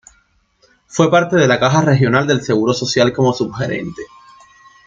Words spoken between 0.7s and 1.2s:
Fue